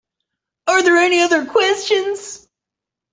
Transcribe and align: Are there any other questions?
Are 0.67 0.81
there 0.81 0.97
any 0.97 1.19
other 1.19 1.45
questions? 1.45 2.47